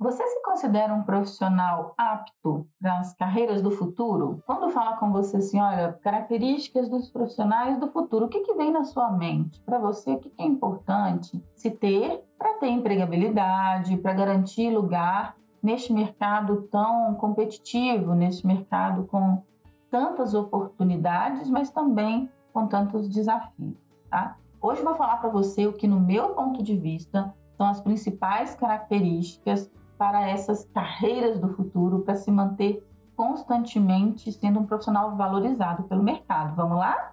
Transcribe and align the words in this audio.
Você 0.00 0.26
se 0.26 0.42
considera 0.42 0.94
um 0.94 1.02
profissional 1.02 1.92
apto 1.98 2.66
para 2.80 3.00
as 3.00 3.12
carreiras 3.16 3.60
do 3.60 3.70
futuro? 3.70 4.42
Quando 4.46 4.70
fala 4.70 4.96
com 4.96 5.12
você 5.12 5.36
assim, 5.36 5.60
olha, 5.60 5.92
características 6.02 6.88
dos 6.88 7.10
profissionais 7.10 7.78
do 7.78 7.86
futuro, 7.86 8.24
o 8.24 8.28
que, 8.30 8.40
que 8.40 8.54
vem 8.54 8.72
na 8.72 8.82
sua 8.82 9.12
mente? 9.12 9.60
Para 9.60 9.78
você, 9.78 10.12
o 10.12 10.18
que, 10.18 10.30
que 10.30 10.42
é 10.42 10.46
importante 10.46 11.44
se 11.54 11.70
ter 11.70 12.24
para 12.38 12.54
ter 12.54 12.68
empregabilidade, 12.68 13.98
para 13.98 14.14
garantir 14.14 14.70
lugar 14.70 15.36
neste 15.62 15.92
mercado 15.92 16.62
tão 16.72 17.14
competitivo, 17.16 18.14
neste 18.14 18.46
mercado 18.46 19.04
com 19.04 19.42
tantas 19.90 20.32
oportunidades, 20.32 21.50
mas 21.50 21.70
também 21.70 22.30
com 22.54 22.66
tantos 22.66 23.06
desafios, 23.06 23.76
tá? 24.08 24.38
Hoje 24.62 24.80
eu 24.80 24.86
vou 24.86 24.94
falar 24.94 25.18
para 25.18 25.28
você 25.28 25.66
o 25.66 25.74
que, 25.74 25.86
no 25.86 26.00
meu 26.00 26.30
ponto 26.30 26.62
de 26.62 26.74
vista, 26.74 27.34
são 27.58 27.68
as 27.68 27.82
principais 27.82 28.54
características 28.54 29.70
para 30.00 30.26
essas 30.30 30.64
carreiras 30.72 31.38
do 31.38 31.50
futuro, 31.50 31.98
para 32.00 32.14
se 32.14 32.30
manter 32.30 32.82
constantemente 33.14 34.32
sendo 34.32 34.60
um 34.60 34.64
profissional 34.64 35.14
valorizado 35.14 35.82
pelo 35.82 36.02
mercado. 36.02 36.56
Vamos 36.56 36.78
lá? 36.78 37.12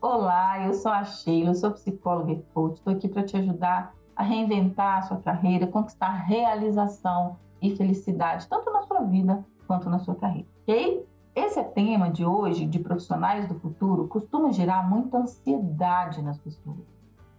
Olá, 0.00 0.66
eu 0.66 0.74
sou 0.74 0.90
a 0.90 1.04
Sheila, 1.04 1.54
sou 1.54 1.70
psicóloga 1.70 2.32
e 2.32 2.42
coach. 2.52 2.78
Estou 2.78 2.92
aqui 2.92 3.06
para 3.06 3.22
te 3.22 3.36
ajudar 3.36 3.94
a 4.16 4.24
reinventar 4.24 4.98
a 4.98 5.02
sua 5.02 5.18
carreira, 5.18 5.68
conquistar 5.68 6.10
realização 6.10 7.36
e 7.62 7.76
felicidade, 7.76 8.48
tanto 8.48 8.68
na 8.72 8.82
sua 8.82 9.02
vida 9.02 9.44
quanto 9.68 9.88
na 9.88 10.00
sua 10.00 10.16
carreira, 10.16 10.48
ok? 10.62 11.06
Esse 11.36 11.62
tema 11.62 12.10
de 12.10 12.24
hoje, 12.24 12.66
de 12.66 12.80
profissionais 12.80 13.46
do 13.46 13.54
futuro, 13.60 14.08
costuma 14.08 14.50
gerar 14.50 14.90
muita 14.90 15.18
ansiedade 15.18 16.20
nas 16.20 16.36
pessoas. 16.36 16.84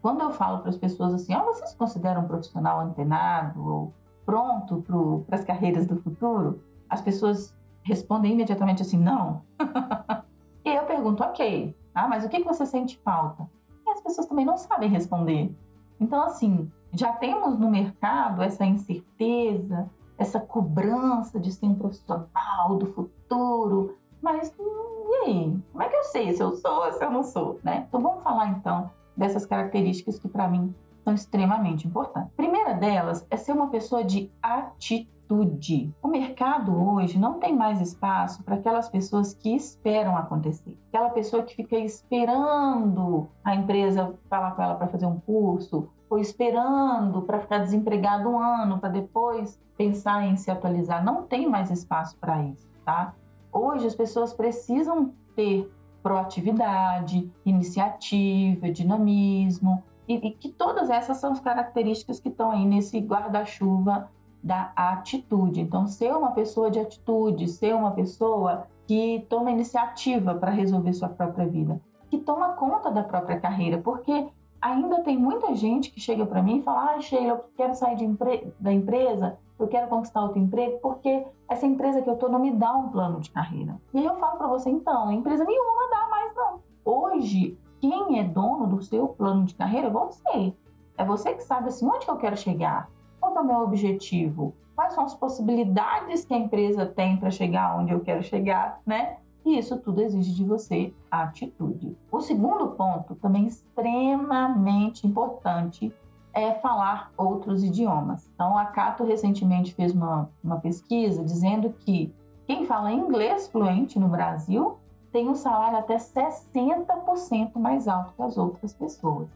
Quando 0.02 0.22
eu 0.22 0.32
falo 0.32 0.60
para 0.60 0.70
as 0.70 0.78
pessoas 0.78 1.14
assim, 1.16 1.36
oh, 1.36 1.44
você 1.44 1.68
se 1.68 1.76
considera 1.76 2.18
um 2.18 2.30
profissional 2.30 2.80
antenado 2.80 3.62
ou 3.62 3.94
pronto 4.30 5.26
para 5.26 5.40
as 5.40 5.44
carreiras 5.44 5.88
do 5.88 5.96
futuro? 5.96 6.62
As 6.88 7.02
pessoas 7.02 7.56
respondem 7.82 8.34
imediatamente 8.34 8.84
assim, 8.84 9.00
não. 9.00 9.42
e 10.64 10.70
eu 10.70 10.84
pergunto, 10.84 11.24
ok, 11.24 11.76
ah, 11.96 12.08
mas 12.08 12.24
o 12.24 12.30
que, 12.30 12.40
que 12.40 12.48
você 12.48 12.64
sente 12.64 13.00
falta? 13.00 13.50
E 13.88 13.90
as 13.90 14.02
pessoas 14.02 14.28
também 14.28 14.46
não 14.46 14.56
sabem 14.56 14.88
responder. 14.88 15.52
Então, 16.00 16.22
assim, 16.22 16.72
já 16.94 17.12
temos 17.14 17.58
no 17.58 17.72
mercado 17.72 18.44
essa 18.44 18.64
incerteza, 18.64 19.90
essa 20.16 20.40
cobrança 20.40 21.40
de 21.40 21.52
ser 21.52 21.66
um 21.66 21.74
profissional 21.74 22.78
do 22.78 22.86
futuro, 22.86 23.96
mas 24.22 24.54
e 24.60 25.16
aí? 25.26 25.58
Como 25.72 25.84
é 25.84 25.90
que 25.90 25.96
eu 25.96 26.04
sei 26.04 26.34
se 26.34 26.44
eu 26.44 26.56
sou, 26.56 26.92
se 26.94 27.04
eu 27.04 27.10
não 27.10 27.24
sou, 27.24 27.60
né? 27.64 27.86
Então 27.88 28.00
vamos 28.00 28.22
falar 28.22 28.50
então 28.50 28.92
dessas 29.18 29.48
características 29.48 30.20
que 30.20 30.28
para 30.28 30.48
mim 30.48 30.74
são 31.04 31.14
extremamente 31.14 31.88
importantes. 31.88 32.32
A 32.32 32.36
primeira 32.36 32.74
delas 32.74 33.26
é 33.30 33.38
ser 33.38 33.54
uma 33.54 33.68
pessoa 33.68 34.04
de 34.04 34.32
atitude. 34.42 35.94
O 36.02 36.08
mercado 36.08 36.76
hoje 36.76 37.20
não 37.20 37.40
tem 37.40 37.56
mais 37.56 37.80
espaço 37.80 38.44
para 38.44 38.56
aquelas 38.56 38.90
pessoas 38.90 39.34
que 39.34 39.56
esperam 39.56 40.18
acontecer. 40.18 40.78
Aquela 40.90 41.10
pessoa 41.12 41.44
que 41.44 41.56
fica 41.56 41.78
esperando 41.78 43.28
a 43.44 43.56
empresa 43.56 44.16
falar 44.30 44.52
com 44.52 44.64
ela 44.64 44.76
para 44.76 44.88
fazer 44.88 45.06
um 45.06 45.20
curso, 45.20 45.90
ou 46.10 46.18
esperando 46.18 47.22
para 47.22 47.40
ficar 47.40 47.60
desempregado 47.60 48.28
um 48.28 48.40
ano, 48.40 48.80
para 48.80 48.90
depois 48.90 49.60
pensar 49.78 50.26
em 50.26 50.36
se 50.36 50.50
atualizar. 50.50 51.04
Não 51.04 51.24
tem 51.24 51.48
mais 51.48 51.70
espaço 51.70 52.18
para 52.18 52.42
isso, 52.44 52.68
tá? 52.84 53.14
Hoje 53.52 53.86
as 53.86 53.96
pessoas 53.96 54.34
precisam 54.34 55.14
ter 55.36 55.72
proatividade, 56.02 57.32
iniciativa, 57.46 58.72
dinamismo, 58.72 59.84
e, 60.10 60.16
e 60.16 60.32
que 60.32 60.50
todas 60.50 60.90
essas 60.90 61.18
são 61.18 61.32
as 61.32 61.40
características 61.40 62.20
que 62.20 62.30
estão 62.30 62.50
aí 62.50 62.66
nesse 62.66 63.00
guarda-chuva 63.00 64.10
da 64.44 64.72
atitude. 64.76 65.62
Então, 65.62 65.86
ser 65.86 66.12
uma 66.16 66.32
pessoa 66.32 66.72
de 66.72 66.80
atitude, 66.80 67.48
ser 67.48 67.76
uma 67.76 67.92
pessoa 67.92 68.66
que 68.88 69.24
toma 69.30 69.52
iniciativa 69.52 70.34
para 70.34 70.50
resolver 70.50 70.94
sua 70.94 71.10
própria 71.10 71.46
vida, 71.46 71.80
que 72.10 72.18
toma 72.18 72.54
conta 72.54 72.90
da 72.90 73.04
própria 73.04 73.40
carreira, 73.40 73.78
porque 73.78 74.28
ainda 74.60 75.04
tem 75.04 75.16
muita 75.16 75.54
gente 75.54 75.92
que 75.92 76.00
chega 76.00 76.26
para 76.26 76.42
mim 76.42 76.58
e 76.58 76.64
fala: 76.64 76.96
Ah, 76.96 77.00
Sheila, 77.00 77.34
eu 77.34 77.46
quero 77.56 77.76
sair 77.76 78.02
empre 78.02 78.52
da 78.60 78.74
empresa, 78.74 79.38
eu 79.60 79.68
quero 79.68 79.88
conquistar 79.90 80.24
outro 80.24 80.40
emprego, 80.40 80.80
porque 80.82 81.24
essa 81.48 81.68
empresa 81.68 82.02
que 82.02 82.10
eu 82.10 82.16
estou 82.16 82.30
não 82.30 82.40
me 82.40 82.52
dá 82.52 82.76
um 82.76 82.90
plano 82.90 83.20
de 83.20 83.30
carreira. 83.30 83.80
E 83.94 84.00
aí 84.00 84.06
eu 84.06 84.16
falo 84.16 84.40
para 84.40 84.48
você: 84.48 84.72
então, 84.72 85.12
empresa 85.12 85.44
nenhuma 85.44 85.90
dá 85.92 86.08
mais, 86.10 86.36
não. 86.36 86.60
Hoje, 86.84 87.56
quem 87.80 88.20
é 88.20 88.24
dono 88.24 88.68
do 88.68 88.82
seu 88.82 89.08
plano 89.08 89.46
de 89.46 89.56
carreira 89.56 89.88
é 89.88 89.92
você. 89.92 90.54
É 90.98 91.06
você 91.06 91.34
que 91.34 91.44
sabe 91.44 91.70
assim, 91.70 91.88
onde 91.88 92.06
que 92.06 92.12
eu 92.12 92.18
quero 92.18 92.36
chegar, 92.36 92.90
qual 93.20 93.36
é 93.36 93.40
o 93.40 93.46
meu 93.46 93.60
objetivo, 93.60 94.54
quais 94.76 94.94
são 94.94 95.06
as 95.06 95.14
possibilidades 95.14 96.26
que 96.26 96.34
a 96.34 96.38
empresa 96.38 96.86
tem 96.86 97.18
para 97.18 97.32
chegar 97.32 97.78
onde 97.78 97.92
eu 97.92 98.00
quero 98.00 98.24
chegar, 98.24 98.80
né? 98.86 99.18
E 99.46 99.58
isso 99.58 99.78
tudo 99.78 100.02
exige 100.02 100.34
de 100.34 100.44
você 100.44 100.94
atitude. 101.10 101.98
O 102.12 102.20
segundo 102.20 102.68
ponto, 102.72 103.16
também 103.16 103.46
extremamente 103.48 105.08
importante, 105.08 105.94
é 106.34 106.54
falar 106.56 107.12
outros 107.18 107.64
idiomas. 107.64 108.30
Então, 108.34 108.58
a 108.58 108.66
Cato 108.66 109.04
recentemente 109.04 109.74
fez 109.74 109.94
uma, 109.94 110.30
uma 110.44 110.60
pesquisa 110.60 111.24
dizendo 111.24 111.72
que 111.72 112.14
quem 112.46 112.66
fala 112.66 112.92
inglês 112.92 113.48
fluente 113.48 114.00
no 114.00 114.08
Brasil 114.08 114.78
tem 115.12 115.28
um 115.28 115.36
salário 115.36 115.78
até 115.78 115.98
60% 115.98 117.58
mais 117.58 117.88
alto 117.88 118.14
que 118.14 118.22
as 118.22 118.38
outras 118.38 118.74
pessoas. 118.74 119.28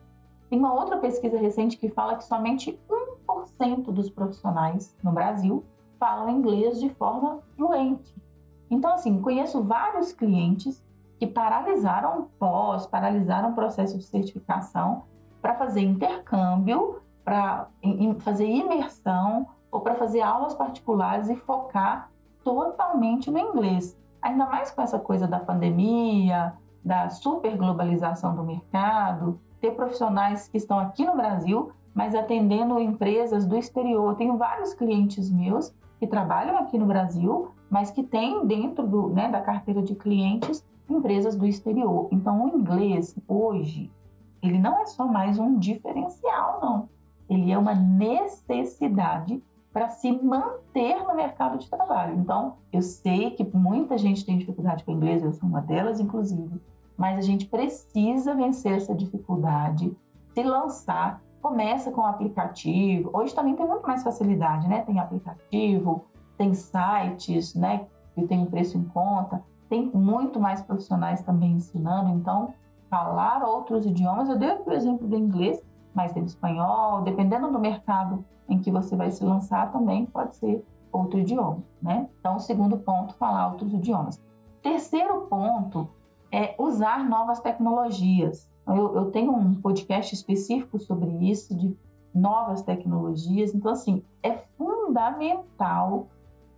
Tem 0.49 0.59
uma 0.59 0.73
outra 0.73 0.97
pesquisa 0.97 1.37
recente 1.37 1.77
que 1.77 1.89
fala 1.89 2.15
que 2.15 2.23
somente 2.23 2.79
1% 3.27 3.91
dos 3.91 4.09
profissionais 4.09 4.95
no 5.03 5.11
Brasil 5.11 5.63
falam 5.99 6.29
inglês 6.29 6.79
de 6.79 6.89
forma 6.89 7.39
fluente. 7.55 8.13
Então, 8.69 8.93
assim, 8.93 9.21
conheço 9.21 9.63
vários 9.63 10.11
clientes 10.11 10.83
que 11.17 11.25
paralisaram 11.27 12.27
pós, 12.37 12.85
paralisaram 12.85 13.51
o 13.51 13.55
processo 13.55 13.97
de 13.97 14.03
certificação 14.03 15.03
para 15.41 15.55
fazer 15.55 15.81
intercâmbio, 15.81 17.01
para 17.23 17.67
fazer 18.19 18.45
imersão 18.45 19.47
ou 19.71 19.81
para 19.81 19.95
fazer 19.95 20.21
aulas 20.21 20.53
particulares 20.53 21.29
e 21.29 21.35
focar 21.35 22.11
totalmente 22.43 23.31
no 23.31 23.39
inglês. 23.39 23.97
Ainda 24.23 24.45
mais 24.45 24.71
com 24.71 24.81
essa 24.81 24.97
coisa 24.97 25.27
da 25.27 25.37
pandemia, 25.37 26.53
da 26.83 27.09
superglobalização 27.09 28.33
do 28.33 28.43
mercado, 28.43 29.37
ter 29.59 29.71
profissionais 29.71 30.47
que 30.47 30.57
estão 30.57 30.79
aqui 30.79 31.05
no 31.05 31.15
Brasil, 31.15 31.71
mas 31.93 32.15
atendendo 32.15 32.79
empresas 32.79 33.45
do 33.45 33.57
exterior. 33.57 34.15
tenho 34.15 34.37
vários 34.37 34.73
clientes 34.73 35.29
meus 35.29 35.75
que 35.99 36.07
trabalham 36.07 36.57
aqui 36.57 36.77
no 36.77 36.85
Brasil, 36.85 37.49
mas 37.69 37.91
que 37.91 38.01
têm 38.01 38.45
dentro 38.47 38.87
do, 38.87 39.09
né, 39.09 39.29
da 39.29 39.41
carteira 39.41 39.81
de 39.81 39.93
clientes 39.93 40.65
empresas 40.89 41.35
do 41.35 41.45
exterior. 41.45 42.07
Então, 42.11 42.45
o 42.45 42.57
inglês 42.57 43.15
hoje, 43.27 43.91
ele 44.41 44.57
não 44.57 44.79
é 44.79 44.85
só 44.85 45.05
mais 45.05 45.37
um 45.37 45.57
diferencial, 45.57 46.59
não. 46.61 46.89
Ele 47.29 47.51
é 47.51 47.57
uma 47.57 47.75
necessidade 47.75 49.41
para 49.73 49.89
se 49.89 50.11
manter 50.11 51.03
no 51.03 51.15
mercado 51.15 51.57
de 51.57 51.67
trabalho. 51.67 52.15
Então, 52.19 52.57
eu 52.71 52.81
sei 52.81 53.31
que 53.31 53.43
muita 53.43 53.97
gente 53.97 54.23
tem 54.23 54.37
dificuldade 54.37 54.83
com 54.83 54.91
o 54.91 54.95
inglês, 54.95 55.23
eu 55.23 55.33
sou 55.33 55.49
uma 55.49 55.61
delas, 55.61 55.99
inclusive, 55.99 56.61
mas 56.95 57.17
a 57.17 57.21
gente 57.21 57.47
precisa 57.47 58.35
vencer 58.35 58.73
essa 58.73 58.93
dificuldade, 58.93 59.91
se 60.33 60.43
lançar 60.43 61.21
começa 61.41 61.91
com 61.91 62.01
o 62.01 62.05
aplicativo. 62.05 63.09
Hoje 63.11 63.35
também 63.35 63.55
tem 63.55 63.67
muito 63.67 63.85
mais 63.85 64.01
facilidade, 64.01 64.67
né? 64.67 64.81
Tem 64.83 64.97
aplicativo, 64.97 66.05
tem 66.37 66.53
sites, 66.53 67.53
né? 67.53 67.85
Que 68.15 68.25
tem 68.25 68.39
um 68.39 68.45
preço 68.45 68.77
em 68.77 68.83
conta. 68.85 69.43
Tem 69.67 69.91
muito 69.93 70.39
mais 70.39 70.61
profissionais 70.61 71.21
também 71.21 71.51
ensinando. 71.53 72.11
Então, 72.11 72.53
falar 72.89 73.43
outros 73.43 73.85
idiomas, 73.85 74.29
eu 74.29 74.37
dei 74.37 74.51
o 74.65 74.71
exemplo 74.71 75.05
do 75.05 75.17
inglês, 75.17 75.61
mas 75.93 76.11
tem 76.11 76.23
espanhol, 76.23 77.01
dependendo 77.01 77.51
do 77.51 77.59
mercado 77.59 78.25
em 78.49 78.59
que 78.59 78.71
você 78.71 78.95
vai 78.95 79.11
se 79.11 79.23
lançar 79.23 79.71
também 79.71 80.05
pode 80.05 80.35
ser 80.35 80.65
outro 80.91 81.19
idioma, 81.19 81.63
né? 81.81 82.09
Então, 82.19 82.39
segundo 82.39 82.77
ponto, 82.77 83.15
falar 83.15 83.47
outros 83.47 83.73
idiomas. 83.73 84.21
Terceiro 84.61 85.21
ponto 85.21 85.89
é 86.31 86.55
usar 86.57 87.03
novas 87.07 87.39
tecnologias. 87.39 88.49
Eu, 88.65 88.95
eu 88.95 89.11
tenho 89.11 89.31
um 89.33 89.55
podcast 89.55 90.13
específico 90.13 90.79
sobre 90.79 91.09
isso, 91.29 91.55
de 91.55 91.75
novas 92.13 92.61
tecnologias. 92.61 93.53
Então, 93.53 93.71
assim, 93.71 94.03
é 94.21 94.37
fundamental 94.57 96.07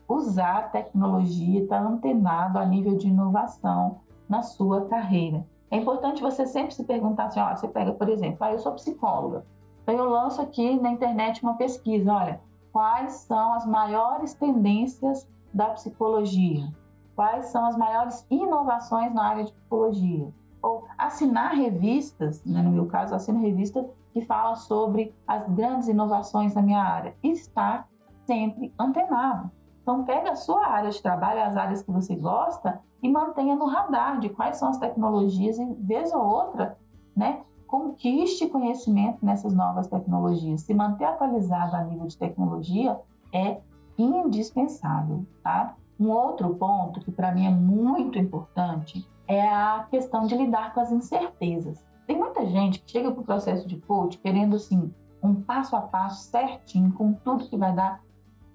usar 0.08 0.58
a 0.58 0.62
tecnologia, 0.64 1.64
estar 1.64 1.82
tá 1.82 1.88
antenado 1.88 2.60
a 2.60 2.66
nível 2.66 2.96
de 2.98 3.08
inovação 3.08 4.02
na 4.30 4.44
sua 4.44 4.86
carreira. 4.86 5.46
É 5.72 5.78
importante 5.78 6.22
você 6.22 6.46
sempre 6.46 6.74
se 6.74 6.84
perguntar 6.84 7.26
assim, 7.26 7.40
ó, 7.40 7.56
você 7.56 7.68
pega, 7.68 7.94
por 7.94 8.10
exemplo, 8.10 8.38
ah, 8.42 8.52
eu 8.52 8.60
sou 8.60 8.74
psicóloga, 8.74 9.46
então 9.84 9.96
eu 9.96 10.10
lanço 10.10 10.42
aqui 10.42 10.80
na 10.80 10.92
internet 10.92 11.42
uma 11.44 11.56
pesquisa, 11.56 12.12
olha, 12.12 12.42
quais 12.72 13.14
são 13.14 13.54
as 13.54 13.66
maiores 13.66 14.34
tendências 14.34 15.28
da 15.54 15.70
psicologia? 15.70 16.68
Quais 17.16 17.48
são 17.48 17.66
as 17.66 17.78
maiores 17.78 18.26
inovações 18.30 19.14
na 19.14 19.24
área 19.24 19.44
de 19.46 19.54
psicologia? 19.54 20.34
ou 20.66 20.88
assinar 20.98 21.54
revistas, 21.54 22.44
né? 22.44 22.60
no 22.64 22.72
meu 22.72 22.88
caso, 22.88 23.14
assino 23.14 23.40
revista 23.40 23.88
que 24.12 24.22
fala 24.22 24.56
sobre 24.56 25.14
as 25.28 25.48
grandes 25.50 25.88
inovações 25.88 26.56
da 26.56 26.62
minha 26.62 26.82
área 26.82 27.16
e 27.22 27.30
estar 27.30 27.88
sempre 28.26 28.74
antenado. 28.80 29.52
Então, 29.86 30.04
pega 30.04 30.32
a 30.32 30.36
sua 30.36 30.66
área 30.66 30.90
de 30.90 31.00
trabalho, 31.00 31.44
as 31.44 31.56
áreas 31.56 31.84
que 31.84 31.92
você 31.92 32.16
gosta 32.16 32.82
e 33.04 33.08
mantenha 33.08 33.56
no 33.56 33.68
radar 33.68 34.20
de 34.20 34.30
quais 34.30 34.58
são 34.58 34.70
as 34.70 34.80
tecnologias 34.80 35.60
e, 35.60 35.74
vez 35.76 36.12
ou 36.12 36.26
outra, 36.26 36.76
né, 37.16 37.44
conquiste 37.68 38.50
conhecimento 38.50 39.24
nessas 39.24 39.54
novas 39.54 39.88
tecnologias. 39.88 40.62
Se 40.62 40.74
manter 40.74 41.06
atualizado 41.06 41.76
a 41.76 41.84
nível 41.84 42.08
de 42.08 42.18
tecnologia 42.18 43.00
é 43.32 43.62
indispensável, 43.96 45.24
tá? 45.44 45.76
Um 46.00 46.10
outro 46.10 46.56
ponto 46.56 47.00
que 47.02 47.12
para 47.12 47.32
mim 47.32 47.46
é 47.46 47.52
muito 47.52 48.18
importante 48.18 49.08
é 49.28 49.48
a 49.48 49.86
questão 49.92 50.26
de 50.26 50.36
lidar 50.36 50.74
com 50.74 50.80
as 50.80 50.92
incertezas. 50.92 51.86
Tem 52.08 52.18
muita 52.18 52.44
gente 52.48 52.82
que 52.82 52.92
chega 52.92 53.12
para 53.12 53.22
o 53.22 53.26
processo 53.26 53.68
de 53.68 53.78
coach 53.82 54.18
querendo 54.18 54.56
assim 54.56 54.92
um 55.22 55.36
passo 55.36 55.76
a 55.76 55.82
passo 55.82 56.24
certinho, 56.24 56.92
com 56.94 57.14
tudo 57.14 57.48
que 57.48 57.56
vai 57.56 57.72
dar 57.72 58.04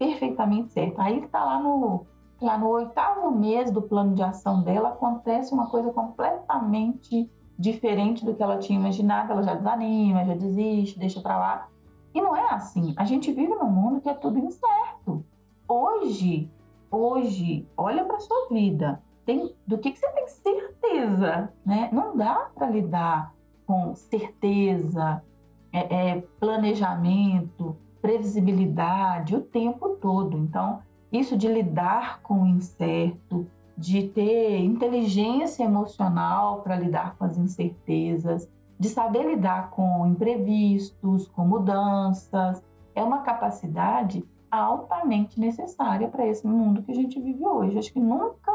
perfeitamente 0.00 0.72
certo. 0.72 0.98
Aí 0.98 1.18
está 1.22 1.44
lá 1.44 1.60
no, 1.60 2.06
lá 2.40 2.56
no 2.56 2.68
oitavo 2.68 3.30
mês 3.30 3.70
do 3.70 3.82
plano 3.82 4.14
de 4.14 4.22
ação 4.22 4.62
dela, 4.62 4.88
acontece 4.88 5.52
uma 5.52 5.68
coisa 5.68 5.92
completamente 5.92 7.30
diferente 7.58 8.24
do 8.24 8.34
que 8.34 8.42
ela 8.42 8.56
tinha 8.56 8.78
imaginado, 8.78 9.32
ela 9.32 9.42
já 9.42 9.54
desanima, 9.54 10.24
já 10.24 10.34
desiste, 10.34 10.98
deixa 10.98 11.20
para 11.20 11.38
lá. 11.38 11.68
E 12.14 12.20
não 12.20 12.34
é 12.34 12.48
assim. 12.50 12.94
A 12.96 13.04
gente 13.04 13.30
vive 13.30 13.54
num 13.54 13.70
mundo 13.70 14.00
que 14.00 14.08
é 14.08 14.14
tudo 14.14 14.38
incerto. 14.38 15.22
Hoje, 15.68 16.50
hoje, 16.90 17.68
olha 17.76 18.02
para 18.06 18.18
sua 18.20 18.48
vida. 18.48 19.02
Tem, 19.26 19.54
do 19.66 19.76
que, 19.76 19.92
que 19.92 19.98
você 19.98 20.10
tem 20.12 20.26
certeza, 20.26 21.52
né? 21.64 21.90
Não 21.92 22.16
dá 22.16 22.50
para 22.54 22.70
lidar 22.70 23.34
com 23.66 23.94
certeza, 23.94 25.22
é, 25.70 26.12
é, 26.12 26.20
planejamento, 26.40 27.76
previsibilidade 28.00 29.36
o 29.36 29.40
tempo 29.40 29.90
todo. 29.96 30.36
Então, 30.36 30.80
isso 31.12 31.36
de 31.36 31.48
lidar 31.48 32.20
com 32.22 32.42
o 32.42 32.46
incerto, 32.46 33.46
de 33.76 34.08
ter 34.08 34.58
inteligência 34.58 35.64
emocional 35.64 36.62
para 36.62 36.76
lidar 36.76 37.16
com 37.16 37.24
as 37.24 37.36
incertezas, 37.36 38.48
de 38.78 38.88
saber 38.88 39.24
lidar 39.24 39.70
com 39.70 40.06
imprevistos, 40.06 41.28
com 41.28 41.44
mudanças, 41.44 42.62
é 42.94 43.02
uma 43.02 43.20
capacidade 43.22 44.24
altamente 44.50 45.38
necessária 45.38 46.08
para 46.08 46.26
esse 46.26 46.46
mundo 46.46 46.82
que 46.82 46.90
a 46.90 46.94
gente 46.94 47.20
vive 47.20 47.44
hoje. 47.44 47.78
Acho 47.78 47.92
que 47.92 48.00
nunca 48.00 48.52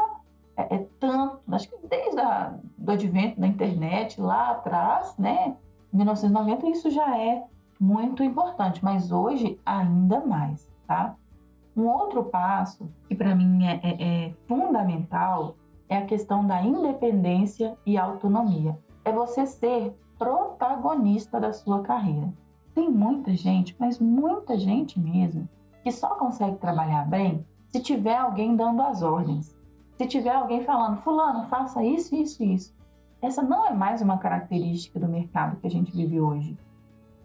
é, 0.56 0.76
é 0.76 0.86
tanto, 0.98 1.40
acho 1.52 1.68
que 1.68 1.76
desde 1.86 2.20
o 2.20 2.90
advento 2.90 3.40
da 3.40 3.46
internet 3.46 4.20
lá 4.20 4.50
atrás, 4.50 5.16
né, 5.18 5.56
1990, 5.92 6.68
isso 6.68 6.90
já 6.90 7.18
é 7.18 7.44
muito 7.78 8.22
importante, 8.22 8.84
mas 8.84 9.12
hoje 9.12 9.60
ainda 9.64 10.24
mais, 10.24 10.68
tá? 10.86 11.14
Um 11.76 11.86
outro 11.86 12.24
passo 12.24 12.88
que 13.06 13.14
para 13.14 13.34
mim 13.34 13.66
é, 13.66 13.80
é, 13.82 14.26
é 14.26 14.34
fundamental 14.48 15.56
é 15.88 15.98
a 15.98 16.06
questão 16.06 16.46
da 16.46 16.62
independência 16.62 17.76
e 17.84 17.98
autonomia. 17.98 18.78
É 19.04 19.12
você 19.12 19.46
ser 19.46 19.94
protagonista 20.18 21.38
da 21.38 21.52
sua 21.52 21.82
carreira. 21.82 22.32
Tem 22.74 22.90
muita 22.90 23.34
gente, 23.34 23.76
mas 23.78 23.98
muita 23.98 24.58
gente 24.58 24.98
mesmo, 24.98 25.48
que 25.82 25.92
só 25.92 26.14
consegue 26.16 26.56
trabalhar 26.56 27.08
bem 27.08 27.46
se 27.68 27.80
tiver 27.80 28.16
alguém 28.16 28.56
dando 28.56 28.82
as 28.82 29.02
ordens. 29.02 29.54
Se 29.96 30.06
tiver 30.06 30.34
alguém 30.34 30.62
falando, 30.64 31.00
fulano, 31.02 31.46
faça 31.48 31.84
isso, 31.84 32.14
isso, 32.14 32.42
isso. 32.42 32.74
Essa 33.20 33.42
não 33.42 33.66
é 33.66 33.72
mais 33.72 34.02
uma 34.02 34.18
característica 34.18 34.98
do 34.98 35.08
mercado 35.08 35.56
que 35.56 35.66
a 35.66 35.70
gente 35.70 35.92
vive 35.92 36.20
hoje 36.20 36.56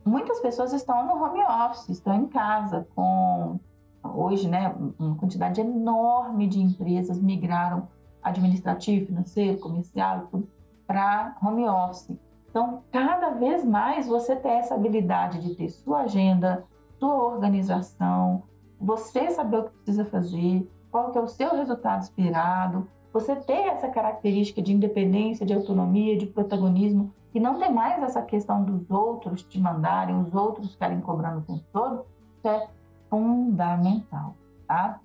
muitas 0.06 0.39
pessoas 0.39 0.74
estão 0.74 1.06
no 1.06 1.24
home 1.24 1.44
office, 1.44 1.89
estão 1.89 2.15
em 2.15 2.27
casa 2.27 2.88
com 2.95 3.59
hoje, 4.03 4.48
né, 4.48 4.75
uma 4.98 5.15
quantidade 5.15 5.62
enorme 5.62 6.48
de 6.48 6.59
empresas 6.59 7.19
migraram 7.19 7.88
administrativo, 8.24 9.07
financeiro, 9.07 9.59
comercial, 9.59 10.27
tudo 10.31 10.48
para 10.88 11.36
home 11.44 11.68
office. 11.68 12.12
Então, 12.50 12.81
cada 12.92 13.30
vez 13.31 13.63
mais 13.63 14.07
você 14.07 14.36
tem 14.36 14.51
essa 14.51 14.75
habilidade 14.75 15.39
de 15.39 15.56
ter 15.56 15.69
sua 15.69 16.01
agenda, 16.01 16.65
sua 17.00 17.15
organização, 17.15 18.44
você 18.80 19.30
saber 19.31 19.57
o 19.59 19.63
que 19.65 19.71
precisa 19.77 20.06
fazer, 20.06 20.69
qual 20.92 21.12
que 21.12 21.18
é 21.18 21.21
o 21.21 21.27
seu 21.27 21.56
resultado 21.56 22.01
esperado, 22.01 22.89
você 23.13 23.36
ter 23.36 23.68
essa 23.68 23.88
característica 23.88 24.62
de 24.62 24.74
independência, 24.74 25.45
de 25.45 25.54
autonomia, 25.54 26.18
de 26.18 26.25
protagonismo, 26.25 27.13
e 27.33 27.39
não 27.39 27.57
ter 27.57 27.69
mais 27.69 28.01
essa 28.04 28.22
questão 28.22 28.63
dos 28.63 28.89
outros 28.89 29.44
te 29.44 29.60
mandarem, 29.60 30.19
os 30.19 30.33
outros 30.33 30.72
ficarem 30.74 31.00
cobrando 31.00 31.39
o 31.39 31.44
tempo 31.44 31.63
todo, 31.72 32.06
isso 32.38 32.48
é 32.48 32.68
fundamental, 33.10 34.36
tá? 34.68 35.00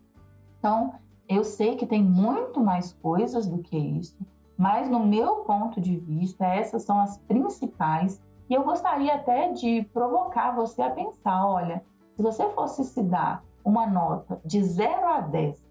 Então, 0.58 0.94
eu 1.28 1.44
sei 1.44 1.76
que 1.76 1.86
tem 1.86 2.02
muito 2.02 2.60
mais 2.60 2.92
coisas 2.94 3.46
do 3.46 3.58
que 3.58 3.76
isso, 3.76 4.16
mas 4.56 4.88
no 4.88 5.00
meu 5.00 5.36
ponto 5.36 5.80
de 5.80 5.96
vista, 5.96 6.46
essas 6.46 6.82
são 6.82 6.98
as 7.00 7.18
principais. 7.18 8.22
E 8.48 8.54
eu 8.54 8.64
gostaria 8.64 9.14
até 9.14 9.52
de 9.52 9.82
provocar 9.92 10.52
você 10.52 10.82
a 10.82 10.90
pensar: 10.90 11.46
olha, 11.46 11.84
se 12.14 12.22
você 12.22 12.48
fosse 12.50 12.84
se 12.84 13.02
dar 13.02 13.44
uma 13.64 13.86
nota 13.86 14.40
de 14.44 14.62
0 14.62 15.06
a 15.08 15.20
10 15.20 15.66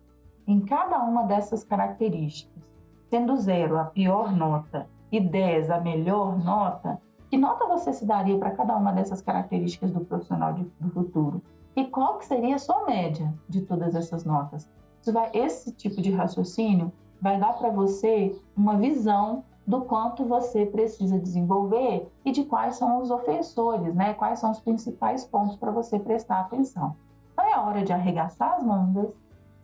em 0.47 0.59
cada 0.59 0.99
uma 0.99 1.23
dessas 1.23 1.63
características, 1.63 2.63
sendo 3.09 3.35
0 3.35 3.79
a 3.79 3.85
pior 3.85 4.31
nota 4.31 4.87
e 5.11 5.19
10 5.19 5.69
a 5.69 5.79
melhor 5.79 6.37
nota, 6.43 6.99
que 7.29 7.37
nota 7.37 7.67
você 7.67 7.91
se 7.93 8.05
daria 8.05 8.37
para 8.37 8.51
cada 8.51 8.75
uma 8.75 8.91
dessas 8.91 9.21
características 9.21 9.91
do 9.91 10.01
profissional 10.01 10.53
de, 10.53 10.63
do 10.79 10.89
futuro? 10.89 11.41
E 11.75 11.85
qual 11.85 12.17
que 12.17 12.25
seria 12.25 12.55
a 12.55 12.59
sua 12.59 12.85
média 12.85 13.33
de 13.49 13.61
todas 13.61 13.95
essas 13.95 14.23
notas? 14.23 14.69
Vai, 15.11 15.29
esse 15.33 15.71
tipo 15.71 16.01
de 16.01 16.11
raciocínio 16.11 16.91
vai 17.21 17.39
dar 17.39 17.53
para 17.53 17.69
você 17.69 18.39
uma 18.55 18.77
visão 18.77 19.43
do 19.67 19.81
quanto 19.81 20.23
você 20.25 20.65
precisa 20.65 21.19
desenvolver 21.19 22.07
e 22.23 22.31
de 22.31 22.43
quais 22.43 22.75
são 22.75 23.01
os 23.01 23.09
ofensores, 23.09 23.93
né? 23.95 24.13
Quais 24.13 24.39
são 24.39 24.51
os 24.51 24.59
principais 24.59 25.25
pontos 25.25 25.55
para 25.55 25.71
você 25.71 25.99
prestar 25.99 26.41
atenção. 26.41 26.95
Então 27.33 27.45
é 27.45 27.59
hora 27.59 27.83
de 27.83 27.91
arregaçar 27.91 28.53
as 28.53 28.63
mangas, 28.63 29.09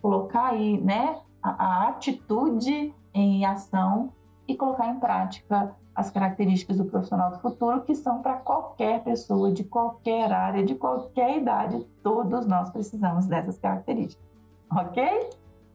colocar 0.02 0.50
aí, 0.50 0.82
né, 0.82 1.20
a, 1.42 1.50
a 1.50 1.88
atitude 1.90 2.94
em 3.14 3.46
ação 3.46 4.12
e 4.52 4.58
colocar 4.58 4.88
em 4.88 5.00
prática 5.00 5.74
as 5.96 6.10
características 6.10 6.78
do 6.78 6.86
profissional 6.86 7.32
do 7.32 7.40
futuro, 7.40 7.82
que 7.82 7.96
são 7.96 8.22
para 8.22 8.36
qualquer 8.36 9.04
pessoa, 9.04 9.52
de 9.52 9.64
qualquer 9.64 10.32
área, 10.32 10.66
de 10.66 10.76
qualquer 10.76 11.38
idade, 11.38 11.86
todos 12.04 12.46
nós 12.46 12.70
precisamos 12.70 13.28
dessas 13.28 13.58
características. 13.58 14.26
Ok? 14.72 15.30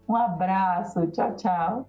Um 0.09 0.17
abraço, 0.17 1.07
tchau, 1.09 1.35
tchau. 1.35 1.89